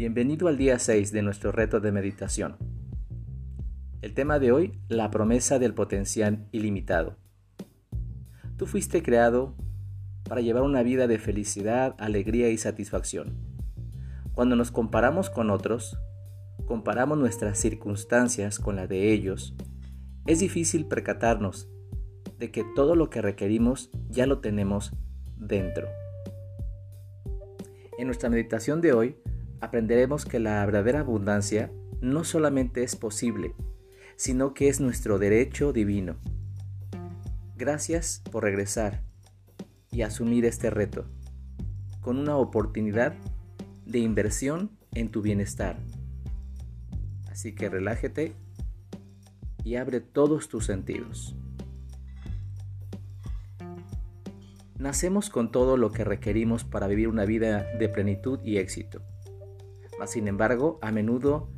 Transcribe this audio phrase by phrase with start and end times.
[0.00, 2.56] Bienvenido al día 6 de nuestro reto de meditación.
[4.00, 7.18] El tema de hoy, la promesa del potencial ilimitado.
[8.56, 9.54] Tú fuiste creado
[10.26, 13.36] para llevar una vida de felicidad, alegría y satisfacción.
[14.32, 15.98] Cuando nos comparamos con otros,
[16.64, 19.54] comparamos nuestras circunstancias con las de ellos,
[20.24, 21.68] es difícil percatarnos
[22.38, 24.94] de que todo lo que requerimos ya lo tenemos
[25.36, 25.88] dentro.
[27.98, 29.16] En nuestra meditación de hoy
[29.60, 33.54] aprenderemos que la verdadera abundancia no solamente es posible,
[34.16, 36.16] sino que es nuestro derecho divino.
[37.56, 39.02] Gracias por regresar
[39.90, 41.06] y asumir este reto,
[42.00, 43.14] con una oportunidad
[43.84, 45.78] de inversión en tu bienestar.
[47.30, 48.34] Así que relájate
[49.64, 51.36] y abre todos tus sentidos.
[54.78, 59.02] Nacemos con todo lo que requerimos para vivir una vida de plenitud y éxito.
[60.00, 61.50] Mas, sin embargo, a menudo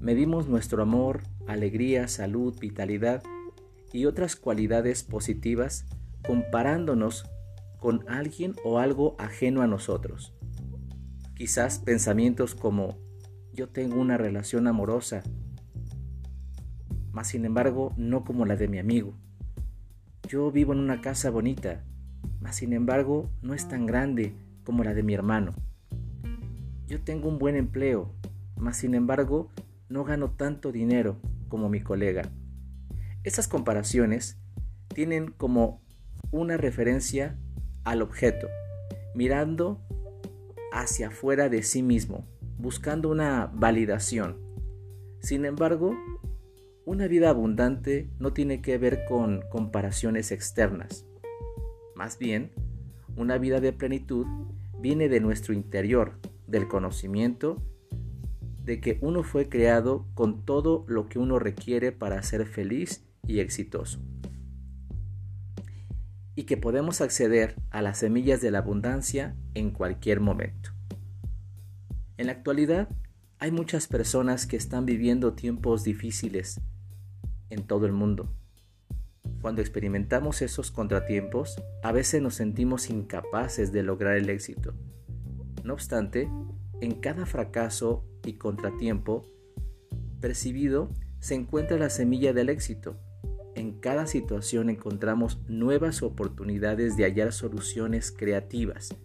[0.00, 3.24] medimos nuestro amor, alegría, salud, vitalidad
[3.92, 5.84] y otras cualidades positivas
[6.24, 7.28] comparándonos
[7.80, 10.32] con alguien o algo ajeno a nosotros.
[11.34, 12.98] Quizás pensamientos como
[13.52, 15.24] yo tengo una relación amorosa,
[17.10, 19.14] mas sin embargo no como la de mi amigo.
[20.28, 21.84] Yo vivo en una casa bonita,
[22.38, 25.50] mas sin embargo no es tan grande como la de mi hermano.
[26.88, 28.14] Yo tengo un buen empleo,
[28.56, 29.50] mas sin embargo
[29.90, 32.30] no gano tanto dinero como mi colega.
[33.24, 34.38] Estas comparaciones
[34.94, 35.82] tienen como
[36.30, 37.38] una referencia
[37.84, 38.48] al objeto,
[39.14, 39.82] mirando
[40.72, 44.38] hacia afuera de sí mismo, buscando una validación.
[45.20, 45.94] Sin embargo,
[46.86, 51.04] una vida abundante no tiene que ver con comparaciones externas.
[51.94, 52.50] Más bien,
[53.14, 54.26] una vida de plenitud
[54.80, 56.18] viene de nuestro interior,
[56.48, 57.62] del conocimiento
[58.64, 63.38] de que uno fue creado con todo lo que uno requiere para ser feliz y
[63.38, 64.00] exitoso.
[66.34, 70.70] Y que podemos acceder a las semillas de la abundancia en cualquier momento.
[72.16, 72.88] En la actualidad
[73.38, 76.60] hay muchas personas que están viviendo tiempos difíciles
[77.50, 78.34] en todo el mundo
[79.40, 84.74] cuando experimentamos esos contratiempos, a veces nos sentimos incapaces de lograr el éxito.
[85.68, 86.30] No obstante,
[86.80, 89.26] en cada fracaso y contratiempo
[90.18, 90.88] percibido
[91.20, 92.96] se encuentra la semilla del éxito.
[93.54, 98.96] En cada situación encontramos nuevas oportunidades de hallar soluciones creativas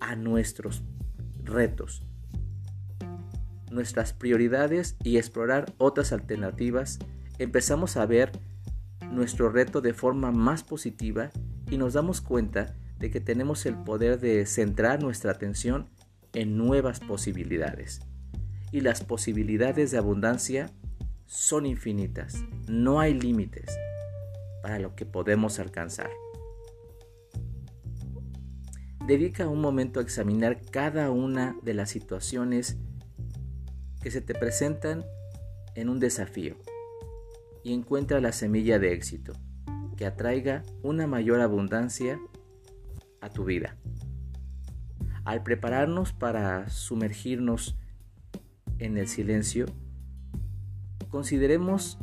[0.00, 0.82] a nuestros
[1.44, 2.02] retos,
[3.70, 6.98] nuestras prioridades y explorar otras alternativas.
[7.38, 8.32] Empezamos a ver
[9.12, 11.30] nuestro reto de forma más positiva
[11.70, 15.88] y nos damos cuenta de que tenemos el poder de centrar nuestra atención
[16.32, 18.00] en nuevas posibilidades.
[18.72, 20.70] Y las posibilidades de abundancia
[21.26, 23.78] son infinitas, no hay límites
[24.62, 26.10] para lo que podemos alcanzar.
[29.06, 32.76] Dedica un momento a examinar cada una de las situaciones
[34.02, 35.04] que se te presentan
[35.74, 36.56] en un desafío
[37.62, 39.32] y encuentra la semilla de éxito
[39.96, 42.20] que atraiga una mayor abundancia
[43.20, 43.76] a tu vida.
[45.24, 47.76] Al prepararnos para sumergirnos
[48.78, 49.66] en el silencio,
[51.10, 51.98] consideremos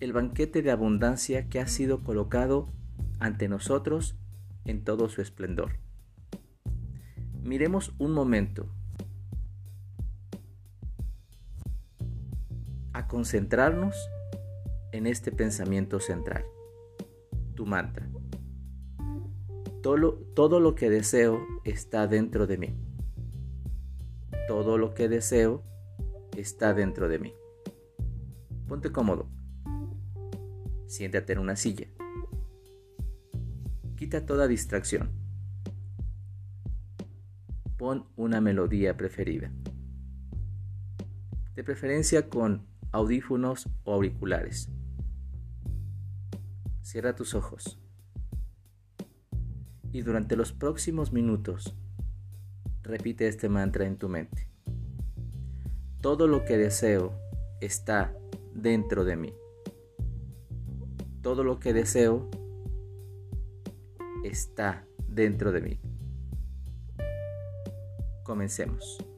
[0.00, 2.68] el banquete de abundancia que ha sido colocado
[3.18, 4.16] ante nosotros
[4.64, 5.78] en todo su esplendor.
[7.42, 8.68] Miremos un momento
[12.92, 13.96] a concentrarnos
[14.92, 16.44] en este pensamiento central,
[17.54, 18.08] tu mantra.
[19.82, 22.74] Todo, lo que deseo está dentro de mí.
[24.46, 25.64] Todo lo que deseo
[26.36, 27.34] está dentro de mí.
[28.68, 29.28] Ponte cómodo.
[30.86, 31.86] Siéntate en una silla.
[33.96, 35.12] Quita toda distracción.
[37.78, 39.50] Pon una melodía preferida.
[41.54, 44.68] De preferencia con audífonos o auriculares.
[46.82, 47.80] Cierra tus ojos.
[49.92, 51.76] Y durante los próximos minutos,
[52.82, 54.48] repite este mantra en tu mente.
[56.00, 57.12] Todo lo que deseo
[57.60, 58.14] está
[58.54, 59.34] dentro de mí.
[61.22, 62.30] Todo lo que deseo
[64.24, 65.80] está dentro de mí.
[68.22, 69.09] Comencemos.